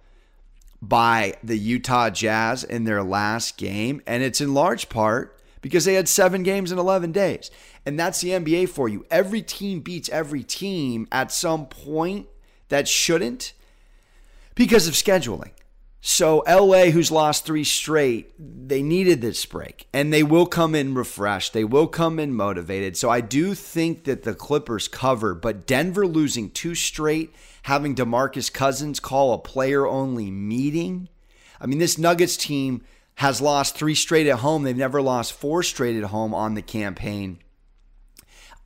by 0.89 1.35
the 1.43 1.57
Utah 1.57 2.11
Jazz 2.11 2.65
in 2.65 2.85
their 2.85 3.03
last 3.03 3.57
game. 3.57 4.03
And 4.07 4.23
it's 4.23 4.41
in 4.41 4.55
large 4.55 4.89
part 4.89 5.41
because 5.61 5.85
they 5.85 5.95
had 5.95 6.09
seven 6.09 6.43
games 6.43 6.71
in 6.73 6.79
11 6.79 7.13
days. 7.13 7.51
And 7.87 7.99
that's 7.99 8.21
the 8.21 8.31
NBA 8.31 8.69
for 8.69 8.89
you. 8.89 9.07
Every 9.11 9.43
team 9.43 9.81
beats 9.81 10.09
every 10.09 10.43
team 10.43 11.07
at 11.11 11.33
some 11.33 11.67
point 11.67 12.27
that 12.69 12.89
shouldn't 12.89 13.53
because 14.55 14.87
of 14.87 14.95
scheduling. 14.95 15.51
So, 16.07 16.45
LA, 16.47 16.91
who's 16.91 17.11
lost 17.11 17.47
three 17.47 17.65
straight, 17.65 18.35
they 18.39 18.83
needed 18.83 19.23
this 19.23 19.47
break 19.47 19.89
and 19.95 20.13
they 20.13 20.23
will 20.23 20.45
come 20.45 20.75
in 20.75 20.95
refreshed. 20.95 21.55
They 21.55 21.65
will 21.65 21.87
come 21.87 22.19
in 22.19 22.35
motivated. 22.35 22.99
So, 22.99 23.09
I 23.09 23.23
do 23.23 23.55
think 23.55 24.05
that 24.05 24.23
the 24.23 24.35
Clippers 24.35 24.87
cover, 24.87 25.35
but 25.35 25.67
Denver 25.67 26.07
losing 26.07 26.51
two 26.51 26.75
straight 26.75 27.35
having 27.65 27.95
DeMarcus 27.95 28.53
Cousins 28.53 29.01
call 29.01 29.33
a 29.33 29.39
player 29.39 29.87
only 29.87 30.31
meeting. 30.31 31.09
I 31.59 31.67
mean, 31.67 31.79
this 31.79 31.97
Nuggets 31.97 32.37
team 32.37 32.83
has 33.17 33.41
lost 33.41 33.75
three 33.75 33.95
straight 33.95 34.27
at 34.27 34.41
home. 34.41 34.65
They've 34.65 34.77
never 34.77 35.01
lost 35.01 35.33
four 35.33 35.63
straight 35.63 35.97
at 35.97 36.11
home 36.11 36.35
on 36.35 36.55
the 36.55 36.63
campaign. 36.63 37.39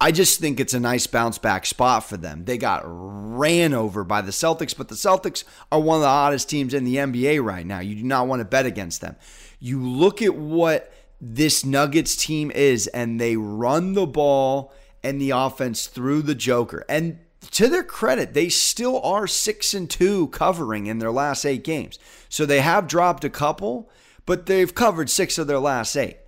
I 0.01 0.11
just 0.11 0.41
think 0.41 0.59
it's 0.59 0.75
a 0.75 0.81
nice 0.81 1.07
bounce 1.07 1.39
back 1.39 1.65
spot 1.65 2.05
for 2.05 2.17
them. 2.17 2.45
They 2.45 2.59
got 2.59 2.83
ran 2.85 3.73
over 3.73 4.03
by 4.03 4.21
the 4.21 4.33
Celtics, 4.33 4.77
but 4.77 4.89
the 4.89 4.97
Celtics 4.97 5.45
are 5.71 5.81
one 5.81 5.99
of 5.99 6.03
the 6.03 6.09
hottest 6.09 6.49
teams 6.49 6.75
in 6.75 6.85
the 6.85 6.97
NBA 6.97 7.43
right 7.43 7.67
now. 7.67 7.79
You 7.79 7.95
do 7.95 8.05
not 8.05 8.27
want 8.27 8.41
to 8.41 8.45
bet 8.45 8.67
against 8.67 9.01
them. 9.01 9.15
You 9.61 9.81
look 9.81 10.23
at 10.23 10.35
what 10.35 10.93
this 11.21 11.65
Nuggets 11.65 12.17
team 12.17 12.51
is, 12.51 12.89
and 12.89 13.21
they 13.21 13.37
run 13.37 13.95
the 13.95 14.07
ball 14.07 14.73
and 15.05 15.21
the 15.21 15.31
offense 15.31 15.87
through 15.87 16.23
the 16.23 16.35
Joker. 16.35 16.85
And 16.89 17.21
to 17.53 17.69
their 17.69 17.85
credit, 17.85 18.35
they 18.35 18.49
still 18.49 19.01
are 19.03 19.27
six 19.27 19.75
and 19.75 19.89
two 19.89 20.29
covering 20.29 20.87
in 20.87 20.99
their 20.99 21.13
last 21.13 21.45
eight 21.45 21.65
games. 21.65 21.99
So 22.29 22.45
they 22.45 22.61
have 22.61 22.89
dropped 22.89 23.25
a 23.25 23.31
couple, 23.31 23.91
but 24.27 24.47
they've 24.47 24.75
covered 24.75 25.09
six 25.09 25.39
of 25.39 25.47
their 25.47 25.59
last 25.59 25.97
eight. 25.97 26.19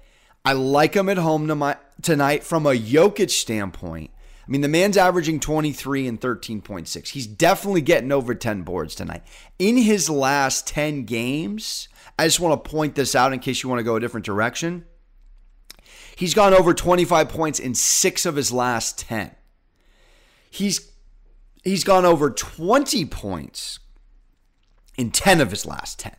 I 0.45 0.53
like 0.55 0.93
them 0.93 1.09
at 1.09 1.19
home 1.19 1.47
tonight 2.01 2.45
from 2.45 2.67
a 2.67 2.71
Jokic 2.71 3.31
standpoint. 3.31 4.11
I 4.47 4.51
mean, 4.51 4.63
the 4.63 4.69
man's 4.69 4.97
averaging 4.97 5.39
23 5.39 6.09
and 6.09 6.21
13.6. 6.21 7.09
He's 7.09 7.27
definitely 7.27 7.83
getting 7.83 8.11
over 8.11 8.35
10 8.35 8.63
boards 8.63 8.95
tonight. 8.95 9.23
In 9.59 9.77
his 9.77 10.09
last 10.11 10.67
10 10.67 11.05
games, 11.05 11.89
I 12.19 12.27
just 12.27 12.41
want 12.41 12.65
to 12.65 12.71
point 12.71 12.95
this 12.95 13.15
out 13.15 13.33
in 13.33 13.39
case 13.39 13.63
you 13.63 13.69
want 13.69 13.79
to 13.79 13.85
go 13.85 13.97
a 13.97 14.01
different 14.01 14.27
direction. 14.27 14.87
He's 16.17 16.35
gone 16.35 16.53
over 16.53 16.75
25 16.75 17.29
points 17.29 17.59
in 17.59 17.75
six 17.75 18.27
of 18.27 18.37
his 18.37 18.51
last 18.51 18.99
10. 18.99 19.31
He's 20.51 20.90
He's 21.63 21.85
gone 21.85 22.05
over 22.05 22.31
20 22.31 23.05
points 23.07 23.81
in 24.97 25.11
10 25.11 25.41
of 25.41 25.51
his 25.51 25.67
last 25.67 25.99
10. 25.99 26.17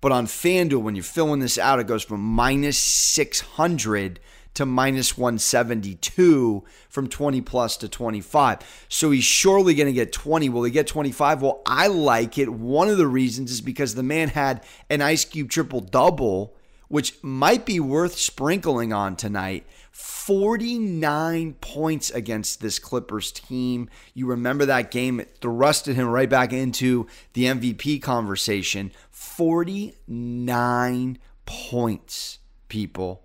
But 0.00 0.12
on 0.12 0.26
FanDuel, 0.26 0.82
when 0.82 0.96
you're 0.96 1.04
filling 1.04 1.40
this 1.40 1.58
out, 1.58 1.78
it 1.78 1.86
goes 1.86 2.02
from 2.02 2.20
minus 2.20 2.76
600 2.78 4.18
to 4.54 4.66
minus 4.66 5.16
172 5.16 6.64
from 6.88 7.08
20 7.08 7.40
plus 7.40 7.76
to 7.78 7.88
25. 7.88 8.86
So 8.88 9.10
he's 9.10 9.24
surely 9.24 9.74
going 9.74 9.86
to 9.86 9.92
get 9.92 10.12
20. 10.12 10.48
Will 10.48 10.64
he 10.64 10.70
get 10.70 10.86
25? 10.86 11.42
Well, 11.42 11.62
I 11.64 11.86
like 11.86 12.36
it. 12.36 12.50
One 12.50 12.88
of 12.88 12.98
the 12.98 13.06
reasons 13.06 13.50
is 13.50 13.60
because 13.60 13.94
the 13.94 14.02
man 14.02 14.28
had 14.28 14.64
an 14.90 15.00
Ice 15.00 15.24
Cube 15.24 15.50
triple 15.50 15.80
double, 15.80 16.54
which 16.92 17.16
might 17.22 17.64
be 17.64 17.80
worth 17.80 18.18
sprinkling 18.18 18.92
on 18.92 19.16
tonight 19.16 19.66
49 19.92 21.54
points 21.54 22.10
against 22.10 22.60
this 22.60 22.78
Clippers 22.78 23.32
team. 23.32 23.88
You 24.12 24.26
remember 24.26 24.66
that 24.66 24.90
game, 24.90 25.18
it 25.18 25.40
thrusted 25.40 25.94
him 25.94 26.08
right 26.08 26.28
back 26.28 26.52
into 26.52 27.06
the 27.32 27.44
MVP 27.44 28.02
conversation. 28.02 28.92
49 29.10 31.18
points, 31.46 32.40
people. 32.68 33.22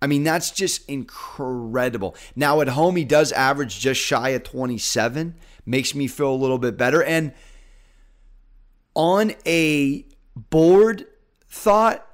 I 0.00 0.06
mean, 0.06 0.24
that's 0.24 0.50
just 0.50 0.88
incredible. 0.88 2.16
Now, 2.34 2.62
at 2.62 2.68
home, 2.68 2.96
he 2.96 3.04
does 3.04 3.32
average 3.32 3.80
just 3.80 4.00
shy 4.00 4.30
of 4.30 4.44
27. 4.44 5.34
Makes 5.66 5.94
me 5.94 6.06
feel 6.06 6.32
a 6.32 6.34
little 6.34 6.56
bit 6.56 6.78
better. 6.78 7.04
And 7.04 7.34
on 8.94 9.34
a 9.44 10.06
board 10.34 11.04
thought, 11.46 12.06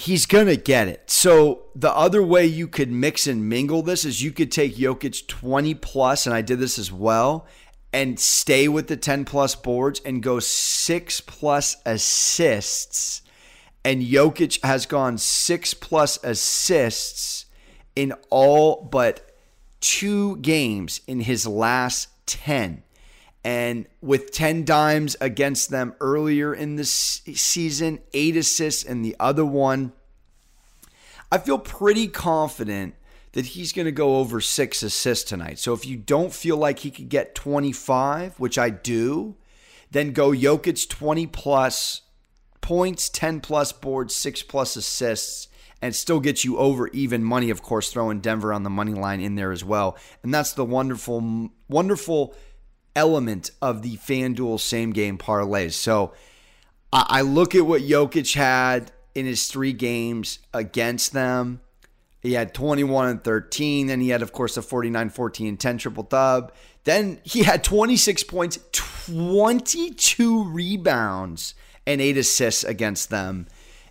he's 0.00 0.24
going 0.24 0.46
to 0.46 0.56
get 0.56 0.88
it. 0.88 1.10
So 1.10 1.64
the 1.74 1.94
other 1.94 2.22
way 2.22 2.46
you 2.46 2.66
could 2.66 2.90
mix 2.90 3.26
and 3.26 3.48
mingle 3.48 3.82
this 3.82 4.04
is 4.04 4.22
you 4.22 4.32
could 4.32 4.50
take 4.50 4.76
Jokic 4.76 5.26
20 5.26 5.74
plus, 5.74 6.26
and 6.26 6.34
I 6.34 6.40
did 6.40 6.58
this 6.58 6.78
as 6.78 6.90
well, 6.90 7.46
and 7.92 8.18
stay 8.18 8.66
with 8.66 8.88
the 8.88 8.96
10 8.96 9.26
plus 9.26 9.54
boards 9.54 10.00
and 10.04 10.22
go 10.22 10.40
six 10.40 11.20
plus 11.20 11.76
assists. 11.84 13.20
And 13.84 14.02
Jokic 14.02 14.62
has 14.64 14.86
gone 14.86 15.18
six 15.18 15.74
plus 15.74 16.18
assists 16.24 17.46
in 17.94 18.14
all 18.30 18.88
but 18.90 19.36
two 19.80 20.38
games 20.38 21.00
in 21.06 21.20
his 21.20 21.46
last 21.46 22.08
10. 22.26 22.82
And 23.42 23.86
with 24.02 24.32
10 24.32 24.64
dimes 24.64 25.16
against 25.20 25.70
them 25.70 25.94
earlier 26.00 26.52
in 26.52 26.76
the 26.76 26.84
season, 26.84 28.00
eight 28.12 28.36
assists 28.36 28.84
and 28.84 29.04
the 29.04 29.16
other 29.18 29.44
one, 29.44 29.92
I 31.32 31.38
feel 31.38 31.58
pretty 31.58 32.08
confident 32.08 32.94
that 33.32 33.46
he's 33.46 33.72
going 33.72 33.86
to 33.86 33.92
go 33.92 34.18
over 34.18 34.40
six 34.40 34.82
assists 34.82 35.28
tonight. 35.28 35.58
So 35.58 35.72
if 35.72 35.86
you 35.86 35.96
don't 35.96 36.32
feel 36.32 36.56
like 36.56 36.80
he 36.80 36.90
could 36.90 37.08
get 37.08 37.34
25, 37.34 38.38
which 38.40 38.58
I 38.58 38.70
do, 38.70 39.36
then 39.90 40.12
go 40.12 40.30
Jokic 40.30 40.88
20 40.88 41.26
plus 41.28 42.02
points, 42.60 43.08
10 43.08 43.40
plus 43.40 43.72
boards, 43.72 44.14
six 44.14 44.42
plus 44.42 44.76
assists, 44.76 45.48
and 45.80 45.94
still 45.94 46.20
get 46.20 46.44
you 46.44 46.58
over 46.58 46.88
even 46.88 47.24
money. 47.24 47.50
Of 47.50 47.62
course, 47.62 47.90
throwing 47.90 48.20
Denver 48.20 48.52
on 48.52 48.64
the 48.64 48.70
money 48.70 48.92
line 48.92 49.20
in 49.20 49.36
there 49.36 49.52
as 49.52 49.64
well. 49.64 49.96
And 50.22 50.34
that's 50.34 50.52
the 50.52 50.64
wonderful, 50.64 51.50
wonderful 51.68 52.34
element 52.96 53.50
of 53.62 53.82
the 53.82 53.96
FanDuel 53.96 54.60
same 54.60 54.92
game 54.92 55.18
parlays. 55.18 55.72
So 55.72 56.12
I 56.92 57.20
look 57.20 57.54
at 57.54 57.66
what 57.66 57.82
Jokic 57.82 58.34
had 58.34 58.90
in 59.14 59.26
his 59.26 59.46
three 59.46 59.72
games 59.72 60.40
against 60.52 61.12
them. 61.12 61.60
He 62.20 62.34
had 62.34 62.52
21 62.52 63.08
and 63.08 63.24
13. 63.24 63.86
Then 63.86 64.00
he 64.00 64.10
had, 64.10 64.22
of 64.22 64.32
course, 64.32 64.56
a 64.56 64.62
49, 64.62 65.10
14, 65.10 65.46
and 65.46 65.60
10 65.60 65.78
triple 65.78 66.02
dub. 66.02 66.52
Then 66.84 67.20
he 67.22 67.42
had 67.44 67.62
26 67.62 68.24
points, 68.24 68.58
22 68.72 70.44
rebounds, 70.44 71.54
and 71.86 72.00
eight 72.00 72.16
assists 72.16 72.64
against 72.64 73.10
them 73.10 73.46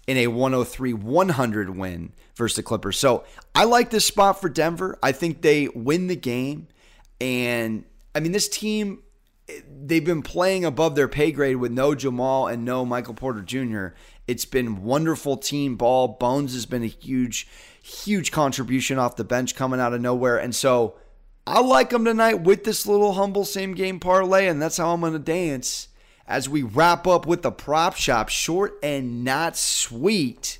in 0.07 0.17
a 0.17 0.27
103 0.27 0.93
100 0.93 1.75
win 1.75 2.13
versus 2.35 2.55
the 2.55 2.63
Clippers. 2.63 2.99
So 2.99 3.23
I 3.55 3.63
like 3.63 3.89
this 3.89 4.05
spot 4.05 4.41
for 4.41 4.49
Denver. 4.49 4.97
I 5.01 5.11
think 5.11 5.41
they 5.41 5.67
win 5.69 6.07
the 6.07 6.15
game. 6.15 6.67
And 7.21 7.83
I 8.13 8.19
mean, 8.19 8.31
this 8.31 8.49
team, 8.49 9.03
they've 9.67 10.03
been 10.03 10.21
playing 10.21 10.65
above 10.65 10.95
their 10.95 11.07
pay 11.07 11.31
grade 11.31 11.57
with 11.57 11.71
no 11.71 11.95
Jamal 11.95 12.47
and 12.47 12.65
no 12.65 12.85
Michael 12.85 13.13
Porter 13.13 13.41
Jr. 13.41 13.89
It's 14.27 14.45
been 14.45 14.83
wonderful 14.83 15.37
team 15.37 15.75
ball. 15.75 16.07
Bones 16.07 16.53
has 16.53 16.65
been 16.65 16.83
a 16.83 16.87
huge, 16.87 17.47
huge 17.81 18.31
contribution 18.31 18.99
off 18.99 19.15
the 19.15 19.23
bench 19.23 19.55
coming 19.55 19.79
out 19.79 19.93
of 19.93 20.01
nowhere. 20.01 20.37
And 20.37 20.55
so 20.55 20.95
I 21.47 21.61
like 21.61 21.89
them 21.89 22.05
tonight 22.05 22.41
with 22.41 22.63
this 22.63 22.85
little 22.85 23.13
humble 23.13 23.45
same 23.45 23.73
game 23.73 23.99
parlay. 23.99 24.47
And 24.47 24.61
that's 24.61 24.77
how 24.77 24.93
I'm 24.93 25.01
going 25.01 25.13
to 25.13 25.19
dance 25.19 25.87
as 26.27 26.47
we 26.47 26.61
wrap 26.61 27.07
up 27.07 27.25
with 27.25 27.41
the 27.41 27.51
prop 27.51 27.95
shop, 27.95 28.29
short 28.29 28.77
and 28.83 29.23
not 29.23 29.57
sweet. 29.57 30.59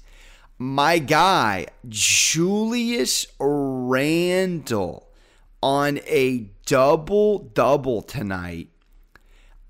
My 0.58 0.98
guy, 0.98 1.68
Julius 1.88 3.28
Randle, 3.40 5.08
on 5.62 6.00
a 6.00 6.50
double 6.70 7.40
double 7.40 8.04
tonight. 8.04 8.70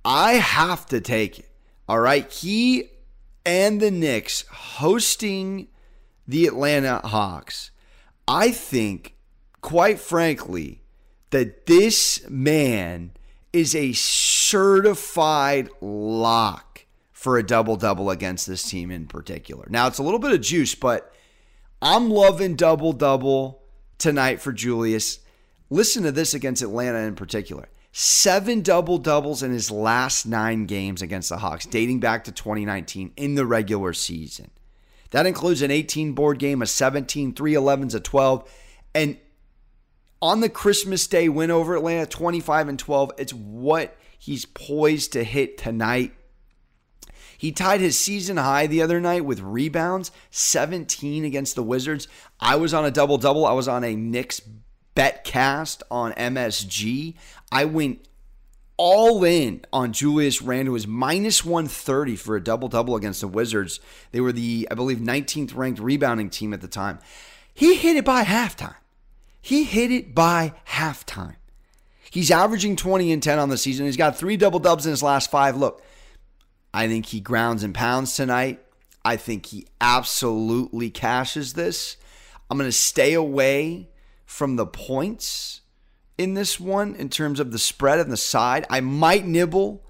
I 0.04 0.34
have 0.34 0.86
to 0.88 1.00
take 1.00 1.40
it. 1.40 1.50
All 1.88 2.00
right. 2.00 2.30
He 2.30 2.90
and 3.46 3.80
the 3.80 3.90
Knicks 3.90 4.44
hosting 4.52 5.70
the 6.28 6.46
Atlanta 6.46 7.00
Hawks. 7.06 7.72
I 8.28 8.52
think, 8.52 9.16
quite 9.62 9.98
frankly, 9.98 10.84
that 11.30 11.68
this 11.68 12.30
man 12.30 13.12
is 13.54 13.74
a 13.74 13.94
certified 13.94 15.70
lock 15.80 16.86
for 17.14 17.38
a 17.38 17.44
double 17.44 17.78
double 17.78 18.10
against 18.10 18.46
this 18.46 18.70
team 18.70 18.92
in 18.92 19.08
particular. 19.08 19.66
Now, 19.70 19.88
it's 19.88 20.00
a 20.00 20.04
little 20.04 20.20
bit 20.20 20.32
of 20.32 20.42
juice, 20.42 20.76
but 20.76 21.14
I'm 21.82 22.10
loving 22.10 22.56
double 22.56 22.92
double 22.92 23.64
tonight 23.98 24.42
for 24.42 24.52
Julius. 24.52 25.20
Listen 25.70 26.04
to 26.04 26.12
this 26.12 26.34
against 26.34 26.62
Atlanta 26.62 27.00
in 27.00 27.16
particular. 27.16 27.70
Seven 27.92 28.62
double 28.62 28.98
doubles 28.98 29.42
in 29.44 29.52
his 29.52 29.72
last 29.72 30.26
nine 30.26 30.66
games 30.66 31.02
against 31.02 31.30
the 31.30 31.38
Hawks, 31.38 31.66
dating 31.66 32.00
back 32.00 32.24
to 32.26 32.32
2019 32.32 33.14
in 33.18 33.36
the 33.36 33.46
regular 33.46 33.94
season. 33.94 34.52
That 35.12 35.26
includes 35.26 35.62
an 35.62 35.72
18 35.72 36.14
board 36.14 36.38
game, 36.38 36.62
a 36.62 36.68
17, 36.68 37.34
3 37.34 37.54
11s, 37.54 37.96
a 37.96 38.00
12. 38.00 38.52
And 38.94 39.18
on 40.22 40.42
the 40.42 40.50
Christmas 40.50 41.08
Day 41.08 41.30
win 41.30 41.50
over 41.50 41.76
Atlanta, 41.76 42.06
25 42.06 42.70
and 42.70 42.80
12, 42.80 43.12
it's 43.18 43.34
what 43.34 43.96
he's 44.18 44.46
poised 44.46 45.14
to 45.14 45.24
hit 45.24 45.58
tonight. 45.58 46.14
He 47.38 47.52
tied 47.54 47.80
his 47.80 47.98
season 47.98 48.38
high 48.38 48.68
the 48.68 48.82
other 48.82 49.00
night 49.00 49.24
with 49.24 49.40
rebounds, 49.40 50.12
17 50.30 51.24
against 51.24 51.56
the 51.56 51.64
Wizards. 51.64 52.08
I 52.40 52.58
was 52.58 52.74
on 52.74 52.86
a 52.86 52.92
double 52.92 53.18
double. 53.18 53.46
I 53.46 53.54
was 53.54 53.68
on 53.68 53.84
a 53.84 53.96
Knicks 53.96 54.42
betcast 55.00 55.82
on 55.90 56.12
MSG. 56.14 57.16
I 57.54 57.64
went 57.64 58.06
all 58.76 59.24
in 59.24 59.62
on 59.72 59.94
Julius 59.94 60.42
Randle. 60.42 60.74
It 60.74 60.74
was 60.74 60.88
minus 60.88 61.46
130 61.46 62.18
for 62.18 62.36
a 62.36 62.44
double 62.44 62.68
double 62.68 62.98
against 62.98 63.22
the 63.22 63.28
Wizards. 63.30 63.80
They 64.12 64.20
were 64.20 64.34
the, 64.34 64.68
I 64.70 64.76
believe, 64.76 64.98
19th 64.98 65.56
ranked 65.56 65.80
rebounding 65.80 66.30
team 66.30 66.54
at 66.54 66.60
the 66.60 66.68
time. 66.68 67.00
He 67.54 67.76
hit 67.76 67.96
it 67.96 68.04
by 68.04 68.24
halftime. 68.26 68.76
He 69.42 69.64
hit 69.64 69.90
it 69.90 70.14
by 70.14 70.54
halftime. 70.68 71.38
He's 72.12 72.30
averaging 72.30 72.76
20 72.76 73.14
and 73.14 73.24
10 73.24 73.40
on 73.40 73.48
the 73.48 73.58
season. 73.58 73.86
He's 73.86 73.96
got 73.96 74.18
three 74.18 74.36
double 74.36 74.60
dubs 74.60 74.86
in 74.86 74.90
his 74.90 75.04
last 75.04 75.32
five. 75.32 75.56
Look, 75.56 75.82
I 76.74 76.88
think 76.88 77.06
he 77.06 77.22
grounds 77.22 77.64
and 77.64 77.74
pounds 77.74 78.16
tonight. 78.16 78.60
I 79.06 79.16
think 79.16 79.46
he 79.46 79.66
absolutely 79.80 80.90
cashes 80.90 81.54
this. 81.54 81.96
I'm 82.50 82.58
going 82.58 82.68
to 82.68 82.76
stay 82.76 83.14
away 83.14 83.88
from 84.30 84.58
the 84.58 84.66
points 84.68 85.62
in 86.16 86.36
this 86.36 86.60
one 86.60 86.94
in 86.96 87.10
terms 87.10 87.40
of 87.40 87.52
the 87.52 87.58
spread 87.58 88.00
and 88.00 88.12
the 88.12 88.16
side. 88.16 88.64
I 88.70 88.80
might 88.80 89.26
nibble 89.26 89.84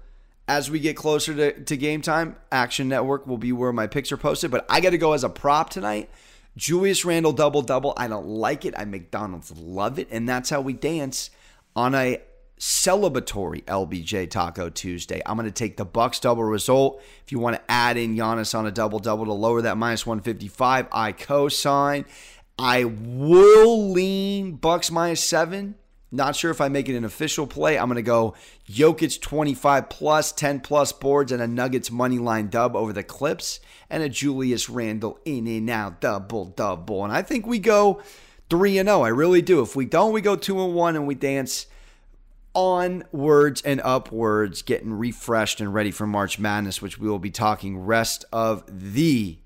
as 0.48 0.70
we 0.70 0.80
get 0.80 0.96
closer 0.96 1.34
to, 1.34 1.64
to 1.64 1.76
game 1.76 2.00
time. 2.00 2.36
Action 2.50 2.88
Network 2.88 3.26
will 3.26 3.36
be 3.36 3.52
where 3.52 3.70
my 3.70 3.86
picks 3.86 4.10
are 4.10 4.16
posted, 4.16 4.50
but 4.50 4.64
I 4.70 4.80
got 4.80 4.90
to 4.90 4.98
go 4.98 5.12
as 5.12 5.24
a 5.24 5.28
prop 5.28 5.68
tonight. 5.68 6.08
Julius 6.56 7.04
Randle 7.04 7.32
double 7.32 7.60
double. 7.60 7.92
I 7.98 8.08
don't 8.08 8.26
like 8.26 8.64
it. 8.64 8.72
I 8.78 8.86
McDonald's 8.86 9.54
love 9.58 9.98
it, 9.98 10.08
and 10.10 10.26
that's 10.26 10.48
how 10.48 10.62
we 10.62 10.72
dance 10.72 11.28
on 11.76 11.94
a 11.94 12.22
celebratory 12.58 13.62
LBJ 13.64 14.30
Taco 14.30 14.70
Tuesday. 14.70 15.20
I'm 15.26 15.36
going 15.36 15.44
to 15.46 15.52
take 15.52 15.76
the 15.76 15.84
Bucks 15.84 16.18
double 16.18 16.44
result. 16.44 17.02
If 17.26 17.30
you 17.30 17.38
want 17.38 17.56
to 17.56 17.70
add 17.70 17.98
in 17.98 18.16
Giannis 18.16 18.58
on 18.58 18.66
a 18.66 18.72
double 18.72 19.00
double 19.00 19.26
to 19.26 19.32
lower 19.34 19.60
that 19.62 19.76
minus 19.76 20.06
155, 20.06 20.88
I 20.90 21.12
co-sign. 21.12 22.06
I 22.62 22.84
will 22.84 23.90
lean 23.90 24.56
Bucks 24.56 24.90
minus 24.90 25.24
seven. 25.24 25.76
Not 26.12 26.36
sure 26.36 26.50
if 26.50 26.60
I 26.60 26.68
make 26.68 26.90
it 26.90 26.96
an 26.96 27.06
official 27.06 27.46
play. 27.46 27.78
I'm 27.78 27.86
going 27.86 27.96
to 27.96 28.02
go 28.02 28.34
Jokic 28.68 29.22
25 29.22 29.88
plus, 29.88 30.30
10 30.32 30.60
plus 30.60 30.92
boards, 30.92 31.32
and 31.32 31.40
a 31.40 31.46
Nuggets 31.46 31.90
money 31.90 32.18
line 32.18 32.48
dub 32.48 32.76
over 32.76 32.92
the 32.92 33.02
Clips, 33.02 33.60
and 33.88 34.02
a 34.02 34.10
Julius 34.10 34.68
Randle 34.68 35.18
in 35.24 35.46
and 35.46 35.70
out 35.70 36.02
double 36.02 36.44
double. 36.44 37.02
And 37.02 37.14
I 37.14 37.22
think 37.22 37.46
we 37.46 37.58
go 37.60 38.02
3 38.50 38.76
and 38.76 38.88
0. 38.90 39.02
I 39.02 39.08
really 39.08 39.40
do. 39.40 39.62
If 39.62 39.74
we 39.74 39.86
don't, 39.86 40.12
we 40.12 40.20
go 40.20 40.36
2 40.36 40.62
and 40.62 40.74
1 40.74 40.96
and 40.96 41.06
we 41.06 41.14
dance 41.14 41.66
onwards 42.54 43.62
and 43.62 43.80
upwards, 43.80 44.60
getting 44.60 44.92
refreshed 44.92 45.62
and 45.62 45.72
ready 45.72 45.92
for 45.92 46.06
March 46.06 46.38
Madness, 46.38 46.82
which 46.82 46.98
we 46.98 47.08
will 47.08 47.18
be 47.18 47.30
talking 47.30 47.78
rest 47.78 48.26
of 48.34 48.64
the 48.68 49.38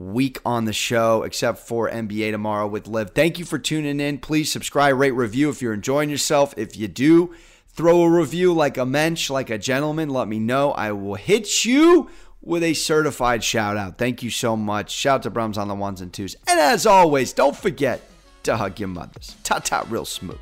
week 0.00 0.40
on 0.46 0.64
the 0.64 0.72
show, 0.72 1.22
except 1.22 1.58
for 1.58 1.88
NBA 1.90 2.32
tomorrow 2.32 2.66
with 2.66 2.88
Liv. 2.88 3.10
Thank 3.10 3.38
you 3.38 3.44
for 3.44 3.58
tuning 3.58 4.00
in. 4.00 4.18
Please 4.18 4.50
subscribe, 4.50 4.98
rate, 4.98 5.12
review 5.12 5.50
if 5.50 5.60
you're 5.60 5.74
enjoying 5.74 6.08
yourself. 6.08 6.54
If 6.56 6.76
you 6.76 6.88
do, 6.88 7.34
throw 7.68 8.02
a 8.02 8.10
review 8.10 8.54
like 8.54 8.78
a 8.78 8.86
mensch, 8.86 9.28
like 9.28 9.50
a 9.50 9.58
gentleman. 9.58 10.08
Let 10.08 10.26
me 10.26 10.38
know. 10.38 10.72
I 10.72 10.92
will 10.92 11.16
hit 11.16 11.64
you 11.66 12.10
with 12.40 12.62
a 12.62 12.72
certified 12.72 13.44
shout 13.44 13.76
out. 13.76 13.98
Thank 13.98 14.22
you 14.22 14.30
so 14.30 14.56
much. 14.56 14.90
Shout 14.90 15.16
out 15.16 15.22
to 15.24 15.30
Brums 15.30 15.58
on 15.58 15.68
the 15.68 15.74
ones 15.74 16.00
and 16.00 16.10
twos. 16.12 16.34
And 16.48 16.58
as 16.58 16.86
always, 16.86 17.34
don't 17.34 17.56
forget 17.56 18.00
to 18.44 18.56
hug 18.56 18.80
your 18.80 18.88
mothers. 18.88 19.36
Ta 19.44 19.58
ta, 19.58 19.84
real 19.90 20.06
smooth. 20.06 20.38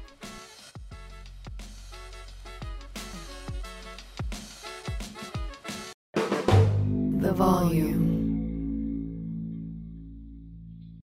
The 7.21 7.33
volume. 7.33 8.18